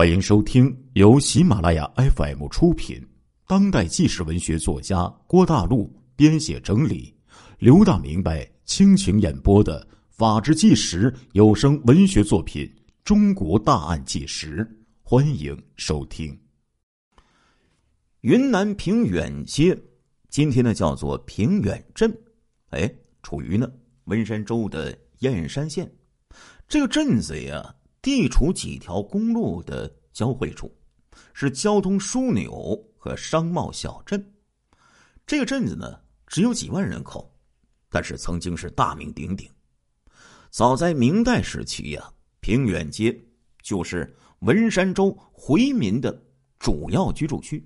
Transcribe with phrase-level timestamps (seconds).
[0.00, 3.06] 欢迎收听由喜马拉雅 FM 出品、
[3.46, 7.14] 当代纪实文学作家郭大陆编写整理、
[7.58, 12.64] 刘大明白倾情演播的《法制纪实》有声文学作品
[13.04, 14.64] 《中国大案纪实》，
[15.02, 16.34] 欢迎收听。
[18.22, 19.78] 云南平远街，
[20.30, 22.10] 今天呢叫做平远镇，
[22.70, 22.90] 哎，
[23.22, 23.70] 处于呢
[24.04, 25.92] 文山州的燕山县。
[26.66, 27.74] 这个镇子呀。
[28.02, 30.74] 地处几条公路的交汇处，
[31.34, 34.34] 是交通枢纽和商贸小镇。
[35.26, 37.32] 这个镇子呢，只有几万人口，
[37.88, 39.48] 但是曾经是大名鼎鼎。
[40.50, 43.16] 早在明代时期呀，平远街
[43.62, 46.20] 就是文山州回民的
[46.58, 47.64] 主要居住区。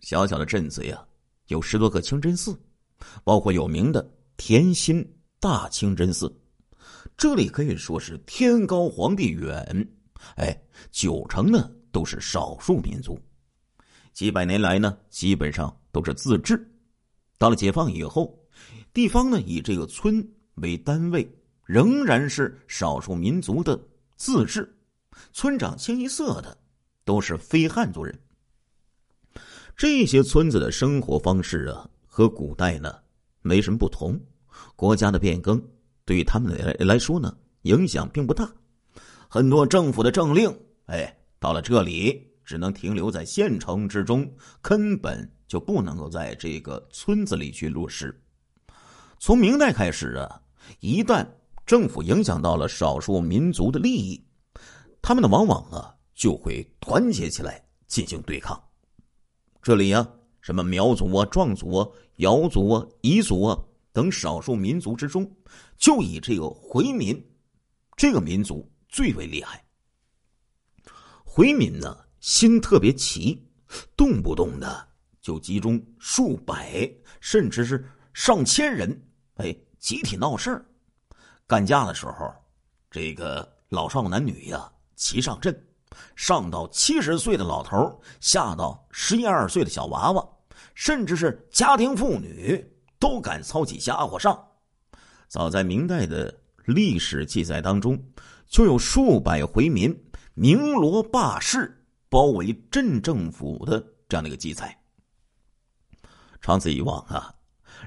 [0.00, 1.04] 小小的镇子呀，
[1.48, 2.58] 有十多个清真寺，
[3.24, 5.04] 包括有名的田心
[5.40, 6.32] 大清真寺。
[7.16, 9.88] 这里可以说是天高皇帝远，
[10.36, 13.18] 哎，九成呢都是少数民族，
[14.12, 16.70] 几百年来呢基本上都是自治。
[17.38, 18.38] 到了解放以后，
[18.92, 21.28] 地方呢以这个村为单位，
[21.64, 23.80] 仍然是少数民族的
[24.16, 24.76] 自治，
[25.32, 26.56] 村长清一色的
[27.04, 28.16] 都是非汉族人。
[29.76, 32.92] 这些村子的生活方式啊，和古代呢
[33.42, 34.20] 没什么不同，
[34.74, 35.60] 国家的变更。
[36.08, 38.50] 对于他们来来说呢，影响并不大。
[39.28, 40.50] 很多政府的政令，
[40.86, 44.26] 哎，到了这里只能停留在县城之中，
[44.62, 48.18] 根本就不能够在这个村子里去落实。
[49.18, 50.40] 从明代开始啊，
[50.80, 51.28] 一旦
[51.66, 54.24] 政府影响到了少数民族的利益，
[55.02, 58.58] 他们呢往往啊就会团结起来进行对抗。
[59.60, 60.08] 这里呀，
[60.40, 61.86] 什么苗族啊、壮族啊、
[62.16, 63.58] 瑶族啊、彝族啊。
[63.92, 65.30] 等少数民族之中，
[65.76, 67.20] 就以这个回民
[67.96, 69.64] 这个民族最为厉害。
[71.24, 73.46] 回民呢，心特别齐，
[73.96, 74.88] 动不动的
[75.20, 79.00] 就集中数百甚至是上千人，
[79.34, 80.64] 哎，集体闹事儿。
[81.46, 82.32] 干架的时候，
[82.90, 85.66] 这个老少男女呀齐上阵，
[86.16, 90.28] 上到七十岁的老头下到十一二岁的小娃娃，
[90.74, 92.64] 甚至是家庭妇女。
[92.98, 94.42] 都敢操起家伙上。
[95.28, 98.02] 早在明代的历史记载当中，
[98.46, 99.94] 就有数百回民
[100.34, 103.78] 鸣锣罢市，包围镇政府的
[104.08, 104.74] 这样的一个记载。
[106.40, 107.34] 长此以往啊，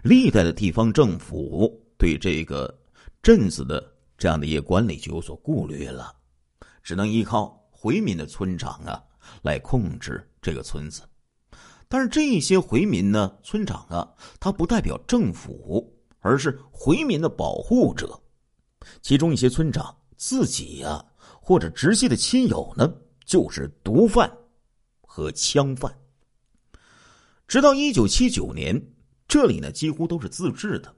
[0.04, 2.80] 历代的地方政府对这个
[3.24, 3.84] 镇子的
[4.18, 6.14] 这样的一个管理就有所顾虑了，
[6.84, 9.02] 只能依靠回民的村长啊
[9.42, 11.02] 来控制这个村子。
[11.91, 14.09] 但是这些回民呢，村长啊，
[14.40, 18.18] 他不代表政府，而是回民的保护者。
[19.02, 21.03] 其中一些村长自己呀，
[21.41, 22.90] 或者直系的亲友呢，
[23.25, 24.31] 就是毒贩
[25.01, 25.94] 和枪贩。
[27.46, 28.81] 直到一九七九年，
[29.28, 30.96] 这里呢几乎都是自治的，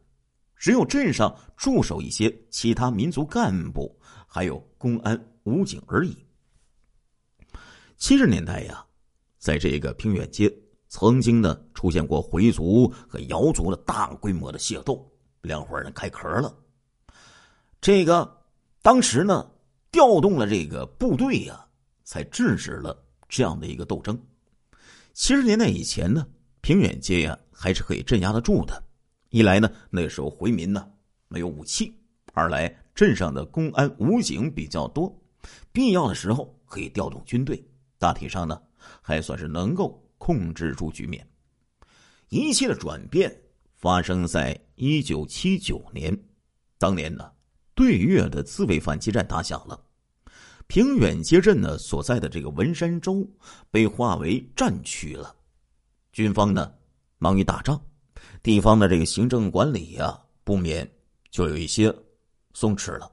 [0.56, 6.16] 只有镇上驻守一些其他民族干部，还有公安、武警而已。
[7.98, 8.86] 七十年代呀，
[9.40, 10.56] 在这个平远街。
[10.96, 15.04] 曾经呢，出现过回族和瑶族的大规模的械斗，
[15.42, 16.56] 两伙人开壳了。
[17.82, 18.44] 这个
[18.84, 19.50] 当时呢，
[19.92, 21.66] 调动了这个部队呀，
[22.04, 22.96] 才制止了
[23.28, 24.16] 这样的一个斗争。
[25.16, 26.28] 七十年代以前呢，
[26.62, 28.84] 平远街呀还是可以镇压得住的。
[29.30, 30.88] 一来呢，那时候回民呢
[31.28, 31.92] 没有武器；
[32.34, 35.12] 二来镇上的公安武警比较多，
[35.72, 37.68] 必要的时候可以调动军队。
[37.98, 38.62] 大体上呢，
[39.02, 40.00] 还算是能够。
[40.24, 41.28] 控制住局面，
[42.30, 43.30] 一切的转变
[43.76, 46.18] 发生在一九七九年。
[46.78, 47.30] 当年呢，
[47.76, 49.78] 对越的自卫反击战打响了，
[50.68, 53.30] 平远街镇呢所在的这个文山州
[53.70, 55.36] 被划为战区了。
[56.14, 56.74] 军方呢
[57.18, 57.78] 忙于打仗，
[58.42, 60.90] 地方的这个行政管理呀，不免
[61.32, 61.94] 就有一些
[62.54, 63.12] 松弛了。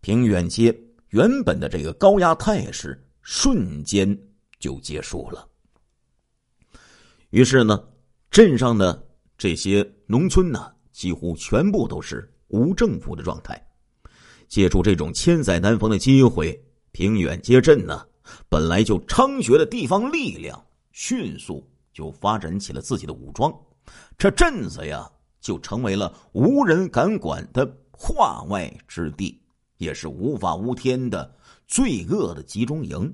[0.00, 0.76] 平远街
[1.10, 4.18] 原本的这个高压态势瞬间
[4.58, 5.48] 就结束了。
[7.34, 7.84] 于是呢，
[8.30, 13.60] 镇上的这些农村呢，几乎全部都是无政府的状态。
[14.46, 18.06] 借助这种千载难逢的机会，平远街镇呢，
[18.48, 23.52] 本来就猖獗的地方力量，迅速就发展起了自己的武装。
[24.16, 25.10] 这镇子呀，
[25.40, 29.42] 就成为了无人敢管的化外之地，
[29.78, 31.34] 也是无法无天的
[31.66, 33.12] 罪恶的集中营。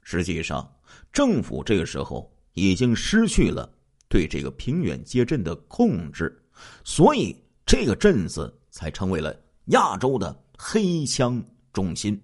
[0.00, 0.72] 实际上，
[1.12, 2.32] 政府这个时候。
[2.60, 3.70] 已经失去了
[4.08, 6.42] 对这个平远街镇的控制，
[6.84, 9.34] 所以这个镇子才成为了
[9.66, 12.20] 亚洲的黑枪中心。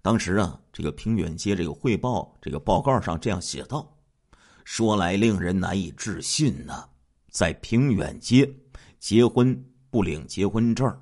[0.00, 3.96] 当时啊，这个平远街这个汇报这个报告上这样写道
[4.64, 6.84] ：“说来令人难以置信呐，
[7.30, 8.52] 在平远街
[8.98, 10.92] 结婚不领结婚证，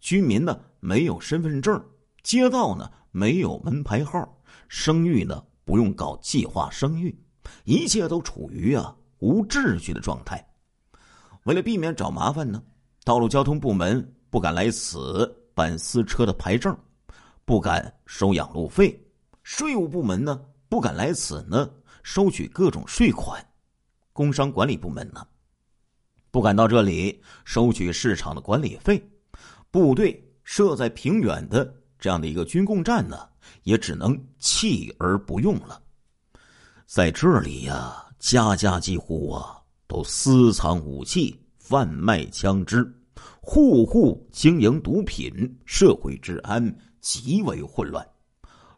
[0.00, 1.80] 居民呢没有身份证，
[2.22, 7.16] 街道呢没有门牌号，生育呢不用搞计划生育，
[7.64, 10.44] 一切都处于啊无秩序的状态。
[11.44, 12.62] 为了避免找麻烦呢，
[13.04, 16.76] 道路交通部门不敢来此办私车的牌证。”
[17.42, 19.04] 不敢收养路费，
[19.42, 21.68] 税务部门呢不敢来此呢
[22.04, 23.44] 收取各种税款，
[24.12, 25.26] 工商管理部门呢
[26.30, 29.02] 不敢到这里收取市场的管理费，
[29.68, 33.28] 部队设在平远的这样的一个军供站呢
[33.64, 35.82] 也只能弃而不用了。
[36.92, 39.56] 在这里呀，家家几乎啊
[39.86, 42.84] 都私藏武器，贩卖枪支，
[43.40, 45.32] 户户经营毒品，
[45.64, 46.60] 社会治安。
[47.00, 48.04] 极为混乱，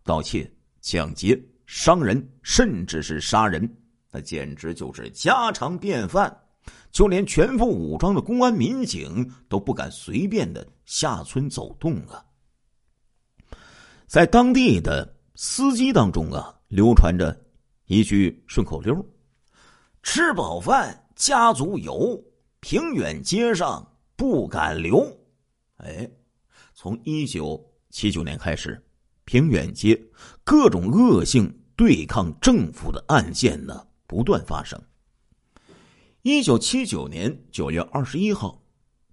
[0.04, 0.48] 盗窃、
[0.82, 3.66] 抢劫、伤人，甚至是杀人，
[4.10, 6.30] 那简直就是家常便饭。
[6.90, 12.22] 就连全副武装的公安民警都不敢随便的下村走动啊！
[14.06, 17.34] 在当地的司机当中啊，流传着
[17.92, 19.06] 一句顺口溜
[20.02, 22.18] ：“吃饱饭，家族游，
[22.60, 23.86] 平远街上
[24.16, 25.06] 不敢留。”
[25.76, 26.10] 哎，
[26.72, 27.62] 从一九。
[27.90, 28.82] 七九年开始，
[29.26, 30.02] 平远街
[30.42, 34.82] 各种恶性对抗政府的案件呢不断发生。
[36.22, 38.64] 一九七九年九月二十一号，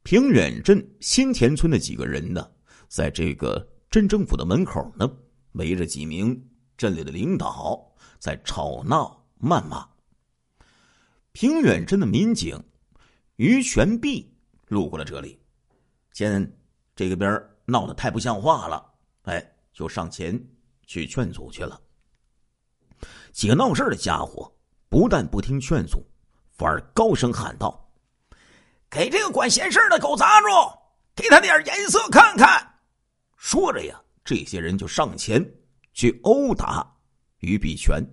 [0.03, 2.49] 平远镇新田村的几个人呢，
[2.87, 5.11] 在这个镇政府的门口呢，
[5.51, 6.41] 围着几名
[6.77, 7.88] 镇里的领导
[8.19, 9.87] 在吵闹谩骂。
[11.31, 12.61] 平远镇的民警
[13.37, 14.31] 于全璧
[14.67, 15.39] 路过了这里，
[16.11, 16.59] 见
[16.95, 18.93] 这个边闹得太不像话了，
[19.23, 20.39] 哎，就上前
[20.85, 21.79] 去劝阻去了。
[23.31, 24.51] 几个闹事的家伙
[24.89, 26.03] 不但不听劝阻，
[26.51, 27.89] 反而高声喊道
[28.89, 30.47] ：“给这个管闲事的狗砸住，
[31.15, 32.79] 给他点颜色看看！”
[33.37, 35.41] 说着呀，这些人就上前
[35.93, 36.93] 去殴打
[37.39, 38.03] 于必全。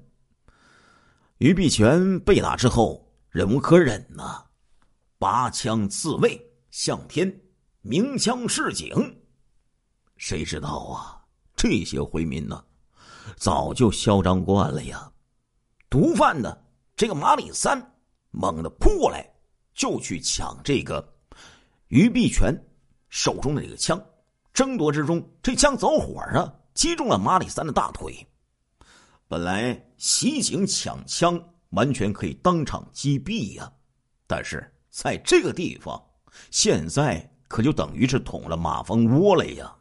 [1.39, 4.43] 于必全被打之后，忍无可忍呐，
[5.19, 6.41] 拔枪自卫，
[6.71, 7.41] 向天
[7.83, 8.95] 鸣枪示警。
[10.17, 11.23] 谁知道啊？
[11.55, 12.65] 这些回民呢，
[13.37, 15.13] 早就嚣张惯了呀。
[15.91, 16.57] 毒贩呢，
[16.97, 17.79] 这个马里三
[18.31, 19.27] 猛地扑过来，
[19.75, 21.07] 就去抢这个
[21.89, 22.55] 于必全
[23.09, 24.03] 手中的这个枪。
[24.55, 28.27] 争夺之中，这枪走火啊，击中了马里三的大腿。
[29.29, 33.73] 本来袭警抢枪完全可以当场击毙呀，
[34.27, 36.01] 但是在这个地方，
[36.51, 39.75] 现在可就等于是捅了马蜂窝了呀。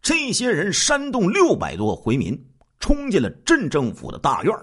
[0.00, 2.38] 这些人煽动六百多回民
[2.78, 4.54] 冲进了镇政府的大院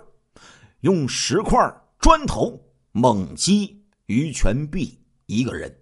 [0.81, 1.59] 用石块、
[1.99, 2.57] 砖头
[2.91, 5.75] 猛击于全璧一个人。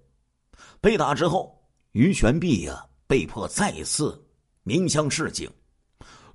[0.81, 1.61] 被打之后，
[1.91, 4.19] 于全璧呀被迫再次
[4.63, 5.47] 鸣枪示警。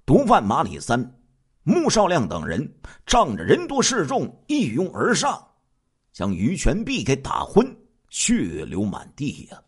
[0.07, 1.19] 毒贩马里三、
[1.63, 2.75] 穆少亮等人
[3.07, 5.43] 仗着人多势众，一拥而上，
[6.13, 7.67] 将于全璧给打昏，
[8.11, 9.63] 血流满地呀。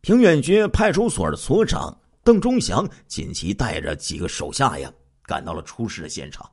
[0.00, 1.96] 平远街派出所的所长。
[2.22, 4.92] 邓忠祥紧急带着几个手下呀，
[5.22, 6.48] 赶到了出事的现场。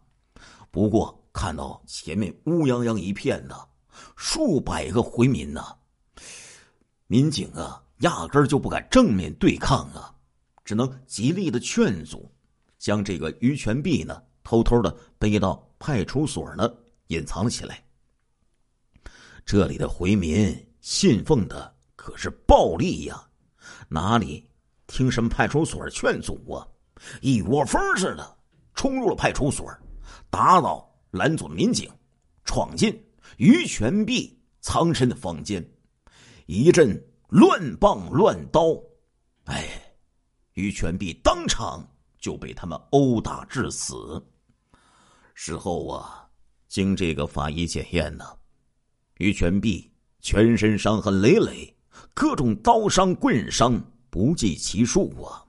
[0.72, 3.55] 不过看到前面乌泱泱一片呢，
[4.15, 5.62] 数百个回民呢，
[7.08, 10.15] 民警啊，压根儿就不敢正面对抗啊，
[10.63, 12.31] 只能极力的劝阻，
[12.88, 16.74] 将这个于全璧呢，偷偷的背到派出所呢，
[17.08, 17.84] 隐藏了起来。
[19.46, 23.27] 这里的回民信奉的可是暴力呀，
[23.89, 24.50] 哪里？
[24.88, 26.65] 听什么派出所劝阻啊！
[27.20, 28.38] 一窝蜂似的
[28.74, 29.70] 冲入了派出所，
[30.29, 31.91] 打倒拦阻民警，
[32.46, 32.98] 闯进
[33.36, 35.62] 于全璧藏身的房间，
[36.46, 38.82] 一阵乱棒乱刀，
[39.44, 39.94] 哎，
[40.53, 41.86] 于全璧当场
[42.27, 44.22] 就被他们殴打致死。
[45.34, 46.27] 事后啊，
[46.67, 48.25] 经这个法医检验呢，
[49.19, 51.74] 于全璧全身伤痕累累，
[52.13, 53.81] 各种刀伤棍伤。
[54.10, 55.46] 不计其数啊，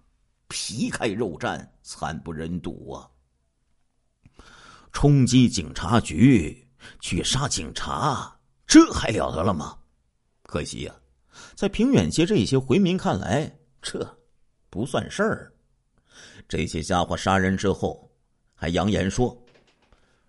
[0.47, 3.11] 皮开肉绽，惨不忍睹啊！
[4.93, 6.65] 冲击警察局
[7.01, 9.77] 去杀警察，这还了得了吗？
[10.45, 10.95] 可惜呀，
[11.57, 13.99] 在平远街这些回民看来，这
[14.71, 15.53] 不算事儿。
[16.49, 18.11] 这些家伙杀人之后，
[18.55, 19.37] 还扬言说：“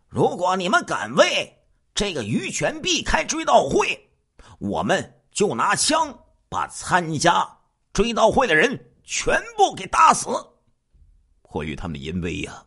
[0.09, 1.51] 如果你们敢为
[1.95, 4.09] 这个于全璧开追悼会，
[4.59, 6.13] 我们就拿枪
[6.49, 7.47] 把参加。”
[7.91, 10.29] 追悼会的人全部给打死，
[11.41, 12.63] 迫于他们的淫威呀。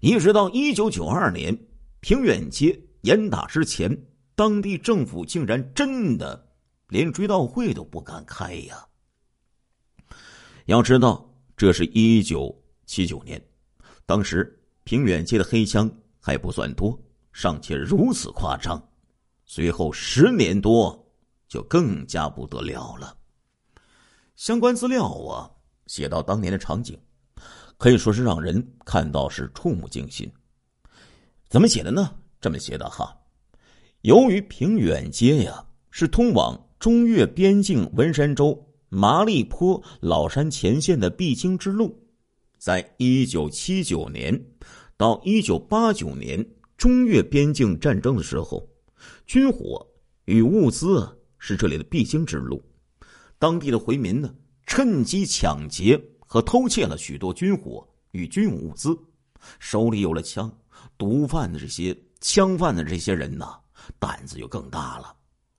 [0.00, 1.56] 一直到一九九二年
[2.00, 3.96] 平远街严打之前，
[4.34, 6.52] 当地政府竟然真的
[6.88, 8.84] 连追悼会都不敢开呀。
[10.66, 13.42] 要知道，这是一九七九年，
[14.04, 16.98] 当时平远街的黑枪还不算多，
[17.32, 18.82] 尚且如此夸张。
[19.44, 21.06] 随后十年多，
[21.48, 23.16] 就更加不得了了。
[24.36, 25.50] 相关资料啊，
[25.86, 26.98] 写到当年的场景，
[27.76, 30.30] 可以说是让人看到是触目惊心。
[31.48, 32.14] 怎么写的呢？
[32.40, 33.16] 这么写的哈，
[34.00, 38.68] 由于平远街呀是通往中越边境文山州。
[38.94, 41.98] 麻栗坡老山前线的必经之路，
[42.62, 44.40] 在一九七九年
[44.96, 48.64] 到一九八九年中越边境战争的时候，
[49.26, 49.84] 军火
[50.26, 51.04] 与物资
[51.38, 52.62] 是这里的必经之路。
[53.36, 54.32] 当地的回民呢，
[54.64, 58.96] 趁机抢劫和偷窃了许多军火与军用物资，
[59.58, 60.48] 手里有了枪，
[60.96, 63.44] 毒贩的这些枪贩的这些人呢，
[63.98, 65.12] 胆子就更大了。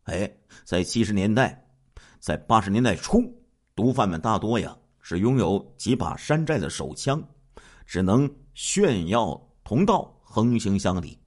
[0.04, 0.34] 哎，
[0.64, 1.60] 在七十年代。
[2.22, 3.22] 在八十年代初，
[3.76, 7.22] 毒贩们大多呀是拥有几把山寨的手枪，
[7.86, 11.20] 只能炫耀同道，横行乡里。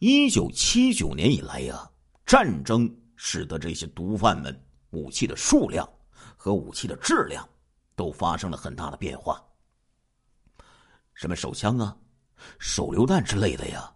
[0.00, 1.90] 一九七九年以来呀，
[2.26, 5.88] 战争使得这些毒贩们武器的数量
[6.36, 7.48] 和武器的质量
[7.94, 9.42] 都发生了很大的变化。
[11.14, 11.96] 什么手枪啊、
[12.58, 13.90] 手榴弹之类的呀，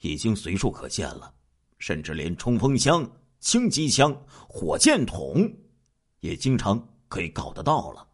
[0.00, 1.32] 已经随处可见了，
[1.78, 3.08] 甚至连冲锋枪。
[3.38, 4.16] 轻机枪、
[4.48, 5.52] 火箭筒，
[6.20, 8.06] 也经常可以搞得到了。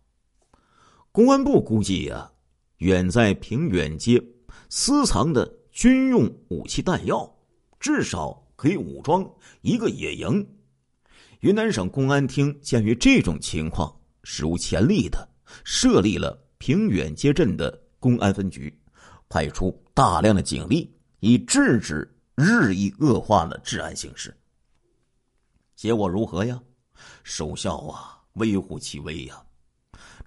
[1.10, 2.30] 公安部估计呀，
[2.78, 4.22] 远在平远街
[4.68, 7.36] 私藏的军用武器弹药，
[7.80, 9.28] 至少可以武装
[9.62, 10.46] 一个野营。
[11.40, 15.28] 云南省公安厅鉴于这种情况史无前例的，
[15.64, 18.76] 设立了平远街镇的公安分局，
[19.28, 24.36] 派出大量的警力，以制止日益恶化的治安形势。
[25.74, 26.60] 结果如何呀？
[27.22, 29.42] 收效啊，微乎其微呀。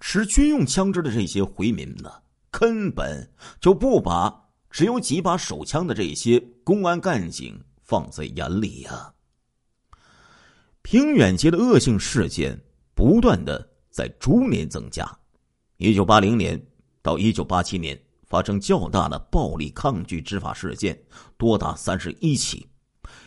[0.04, 2.10] 持军用枪支的这些回民呢，
[2.50, 3.30] 根本
[3.60, 9.14] 就不把只有几把手枪的这些公安干警放在眼里呀。
[10.82, 12.60] 平远街的恶性事件
[12.96, 15.08] 不断的在逐年增加。
[15.76, 16.60] 一九八零年
[17.00, 21.00] 到一九八七年，发生较大的暴力抗拒执法事件
[21.36, 22.66] 多达三十一起。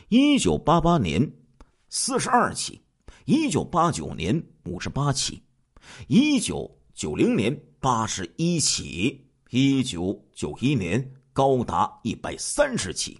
[0.10, 1.32] 一九八八年。
[1.88, 2.82] 四十二起，
[3.24, 5.42] 一九八九年五十八起，
[6.08, 13.20] 一九九零年八十一起，一九九一年高达一百三十起。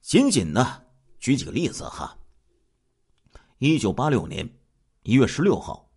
[0.00, 0.82] 仅仅呢，
[1.18, 2.16] 举几个例子哈。
[3.58, 4.48] 一九八六年
[5.02, 5.90] 一月十六号，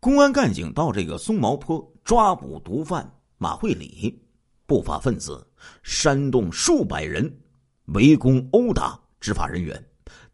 [0.00, 4.22] 公安干警到这个松毛坡抓捕毒贩马会礼，
[4.66, 5.46] 不法分子
[5.82, 7.40] 煽动数百人
[7.86, 9.84] 围攻殴打执法人员。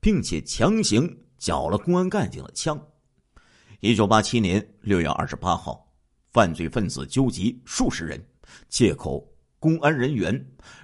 [0.00, 2.80] 并且强行缴了公安干警的枪。
[3.80, 5.86] 一九八七年六月二十八号，
[6.32, 8.20] 犯罪分子纠集数十人，
[8.68, 9.24] 借口
[9.60, 10.34] 公安人员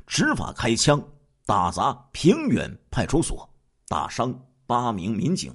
[0.07, 1.03] 执法开枪，
[1.45, 3.53] 打砸平远派出所，
[3.89, 4.33] 打伤
[4.65, 5.53] 八名民警。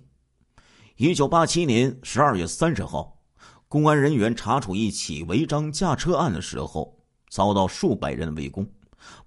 [0.97, 3.17] 一九八七年十二月三十号，
[3.69, 6.93] 公安人员查处一起违章驾车案的时候，
[7.29, 8.69] 遭到数百人围攻，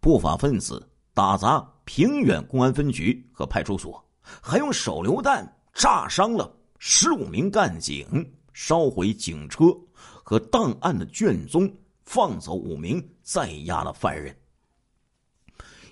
[0.00, 4.06] 不法分子打砸平远公安分局和派出所。
[4.42, 8.04] 还用手榴弹炸伤了十五名干警，
[8.52, 11.72] 烧毁警车和档案的卷宗，
[12.02, 14.36] 放走五名在押的犯人。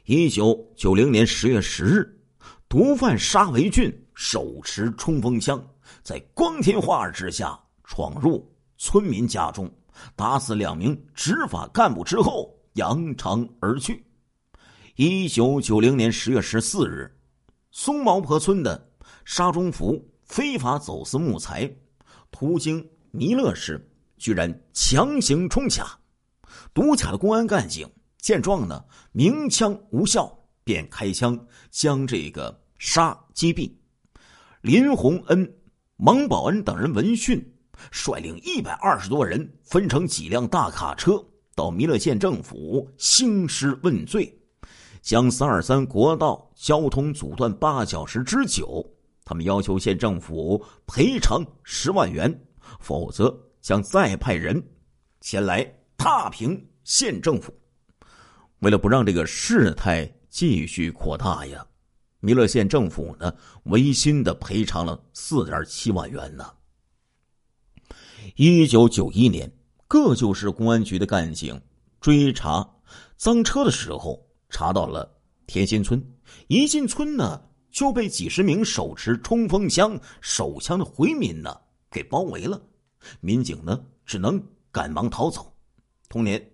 [0.05, 2.21] 一九九零年十月十日，
[2.69, 5.65] 毒贩沙维俊手持冲锋枪，
[6.03, 8.45] 在光天化日之下闯入
[8.77, 9.73] 村民家中，
[10.17, 14.05] 打死两名执法干部之后扬长而去。
[14.97, 17.17] 一九九零年十月十四日。
[17.71, 18.91] 松毛坡村的
[19.25, 21.69] 沙中福非法走私木材，
[22.31, 23.85] 途经弥勒市，
[24.17, 25.99] 居然强行冲卡。
[26.73, 27.85] 堵卡的公安干警
[28.17, 30.33] 见状呢，鸣枪无效，
[30.63, 31.37] 便开枪
[31.73, 33.73] 将这个杀击毙。
[34.61, 35.53] 林洪恩、
[35.97, 37.45] 蒙宝恩等人闻讯，
[37.91, 41.21] 率领一百二十多人，分成几辆大卡车，
[41.57, 44.33] 到弥勒县政府兴师问罪。
[45.03, 48.87] 将三二三国道交通阻断八小时之久，
[49.31, 52.37] 他们要求县政府赔偿十万元，
[52.81, 54.61] 否则将再派人
[55.21, 55.65] 前来
[55.97, 57.55] 踏平县政府。
[58.59, 61.65] 为了不让这个事态继续扩大呀，
[62.19, 63.33] 弥勒县政府呢
[63.67, 66.53] 违心的赔偿了四点七万元呢。
[68.35, 69.49] 一九九一年，
[69.87, 71.63] 各旧市公安局的干警
[72.01, 72.69] 追查
[73.17, 75.09] 赃车的时候，查到了
[75.47, 76.05] 田心村。
[76.49, 77.41] 一进村呢，
[77.71, 81.57] 就被几十名手持冲锋枪、手枪的回民呢
[81.91, 82.61] 给包围了。
[83.21, 85.53] 民警呢，只能赶忙逃走。
[86.09, 86.51] 同年，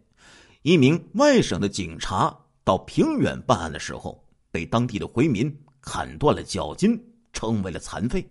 [0.62, 8.24] 一名外省的警察到平远办案的时候，被当地的回民砍断了脚筋，成为了残废。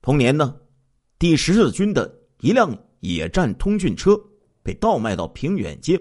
[0.00, 0.56] 同年呢，
[1.18, 4.20] 第十四军的一辆野战通讯车
[4.62, 5.98] 被盗卖到平远街，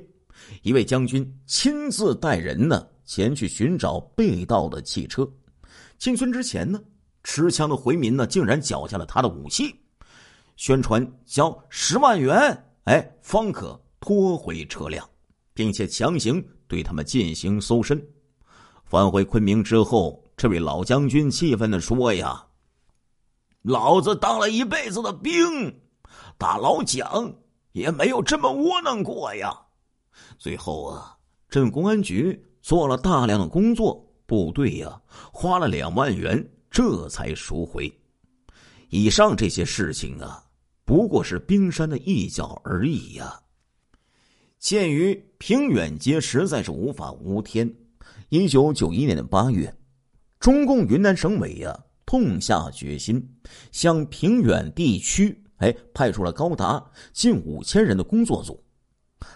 [0.63, 5.31] 一位将军亲自带人呢前去寻找被盗的汽车。
[6.01, 6.81] 进村之前呢，
[7.23, 9.75] 持枪的回民呢竟然缴下了他的武器。
[10.55, 15.07] 宣传交十万元，哎，方可拖回车辆，
[15.53, 18.03] 并且强行对他们进行搜身。
[18.83, 22.47] 返回昆明之后，这位老将军气愤的说：“呀，
[23.61, 25.79] 老子当了一辈子的兵，
[26.35, 27.31] 打老蒋
[27.73, 29.55] 也没有这么窝囊过呀！”
[30.39, 31.15] 最后啊，
[31.47, 35.01] 镇公安局做了大量的工作，部队呀
[35.33, 37.93] 花了两万元，这才赎回。
[38.87, 40.45] 以上这些事情啊。
[40.85, 43.39] 不过是冰山的一角而已呀。
[44.59, 47.73] 鉴于平远街实在是无法无天，
[48.29, 49.73] 一九九一年的八月，
[50.39, 53.25] 中共云南省委呀痛下决心，
[53.71, 56.83] 向平远地区哎派出了高达
[57.13, 58.61] 近五千人的工作组，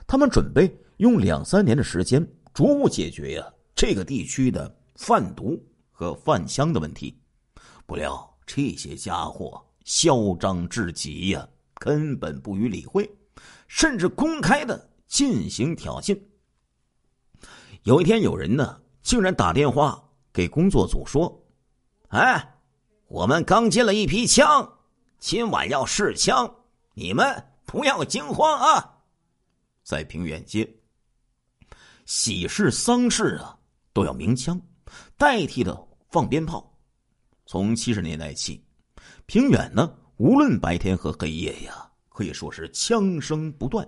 [0.06, 5.62] 他们准备用两三年的时间逐步解决呀这个地区的贩毒
[5.92, 7.18] 和贩香的问题。
[7.86, 9.64] 不料这些家伙。
[9.88, 13.08] 嚣张至极呀，根本不予理会，
[13.68, 16.20] 甚至公开的进行挑衅。
[17.84, 21.40] 有一天，有人呢竟然打电话给工作组说
[22.10, 22.58] ：“哎，
[23.06, 24.68] 我们刚进了一批枪，
[25.20, 26.52] 今晚要试枪，
[26.96, 29.04] 你们不要惊慌啊！”
[29.86, 30.68] 在平远街，
[32.08, 33.56] 喜事丧事啊
[33.94, 34.60] 都要鸣枪，
[35.18, 36.72] 代替的放鞭炮。
[37.46, 38.64] 从七十年代起。
[39.28, 43.88] 平远呢，无论白天和黑夜呀，可以说是枪声不断，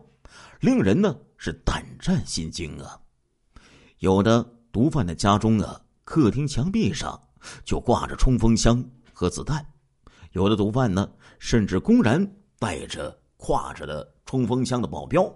[0.59, 2.99] 令人呢是胆战心惊啊。
[3.99, 7.19] 有的毒贩的家中啊，客厅墙壁上
[7.63, 8.83] 就挂着冲锋枪
[9.13, 9.59] 和子弹；
[10.31, 12.19] 有的毒贩呢，甚至公然
[12.59, 15.31] 带着挎着的冲锋枪的保镖，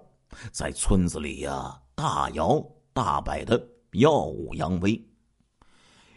[0.50, 3.60] 在村子里呀大摇大摆的
[3.92, 5.00] 耀武扬威。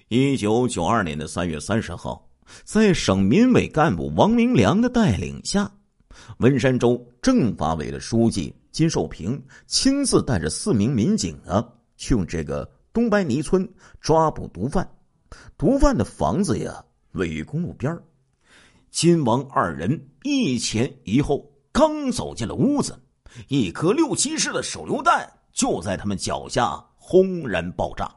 [0.08, 2.30] 一九九二年的三月三十号。
[2.64, 5.72] 在省民委干部王明良的带领下，
[6.38, 13.68] 文山州政法委的书记金寿平亲自带着四名民警啊，去这个东白泥村
[14.00, 14.88] 抓捕毒贩。
[15.58, 17.98] 毒贩的房子呀，位于公路边
[18.92, 22.96] 金王二人一前一后，刚走进了屋子，
[23.48, 28.16] 一颗六七式的手榴弹就在他们脚下轰然爆炸。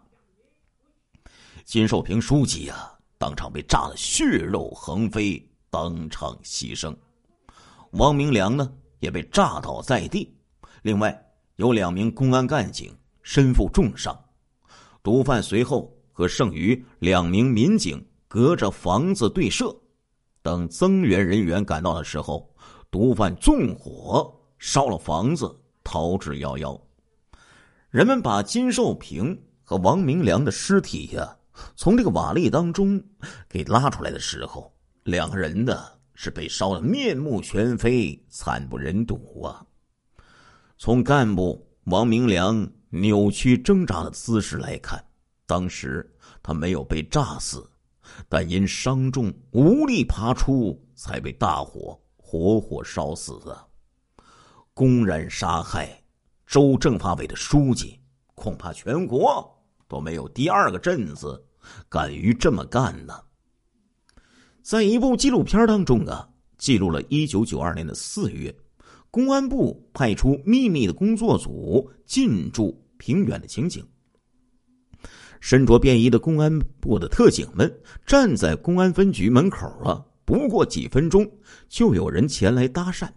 [1.69, 2.91] 金寿平书记呀！
[3.19, 6.97] 当场被炸得血肉横飞，当场牺牲。
[7.91, 10.35] 王明良呢也被炸倒在地。
[10.81, 11.15] 另外
[11.57, 14.19] 有两名公安干警身负重伤。
[15.03, 19.77] 毒贩随后和剩余两名民警隔着房子对射。
[20.41, 22.51] 等增援人员赶到的时候，
[22.91, 25.55] 毒贩纵火烧了房子，
[25.85, 26.81] 逃之夭夭。
[27.91, 31.35] 人们把金寿平和王明良的尸体呀。
[31.77, 33.03] 从这个瓦砾当中
[33.49, 39.65] 给拉出来的时候，两个人呢是被烧得面目全非、惨不忍睹啊！
[40.77, 45.05] 从干部王明良扭曲挣扎的姿势来看，
[45.47, 46.09] 当时
[46.43, 47.69] 他没有被炸死，
[48.29, 53.67] 但因伤重无力爬出，才被大火活活烧死啊！
[54.75, 56.03] 公然杀害
[56.47, 58.01] 州政法委的书记，
[58.35, 59.58] 恐怕全国
[59.89, 61.45] 都没有第二个镇子。
[61.89, 63.15] 敢于这么干呢？
[64.63, 68.55] 在一部纪录片当中啊，记录了1992年的四月，
[69.11, 73.85] 公安部派出秘密的工作组进驻平远的情景。
[75.41, 81.31] 身着便衣的公安部的特警们站在公安分局门口啊，不过几分钟，
[81.69, 83.09] 就有人前来搭讪。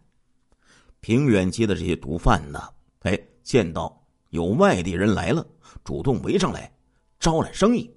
[1.00, 2.60] 平远街的这些毒贩呢，
[3.00, 5.46] 哎，见到有外地人来了，
[5.84, 6.72] 主动围上来
[7.20, 7.90] 招揽生意。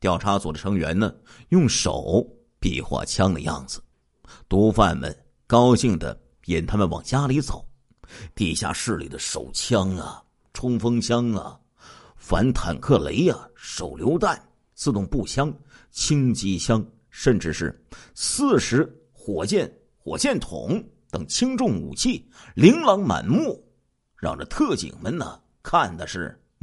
[0.00, 1.14] 调查组的成员呢，
[1.48, 2.26] 用手
[2.60, 3.82] 比划枪的样子，
[4.48, 7.66] 毒贩们高兴的引他们往家里走。
[8.34, 10.22] 地下室里的手枪啊、
[10.52, 11.58] 冲锋枪啊、
[12.16, 14.40] 反坦克雷啊、手榴弹、
[14.74, 15.52] 自动步枪、
[15.90, 17.82] 轻机枪，甚至是
[18.14, 23.64] 四十火箭火箭筒等轻重武器，琳琅满目，
[24.16, 26.38] 让这特警们呢看的是